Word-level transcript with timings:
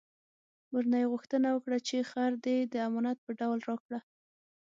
ورنه 0.73 0.97
یې 1.01 1.11
غوښتنه 1.13 1.47
وکړه 1.51 1.77
چې 1.87 1.97
خر 2.11 2.31
دې 2.45 2.57
د 2.73 2.75
امانت 2.87 3.17
په 3.25 3.31
ډول 3.39 3.59
راکړه. 3.69 3.99